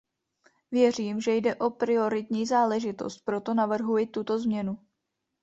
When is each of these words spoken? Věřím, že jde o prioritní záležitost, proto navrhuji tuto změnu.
Věřím, 0.71 1.21
že 1.21 1.31
jde 1.35 1.55
o 1.55 1.69
prioritní 1.69 2.45
záležitost, 2.45 3.17
proto 3.25 3.53
navrhuji 3.53 4.07
tuto 4.07 4.39
změnu. 4.39 4.79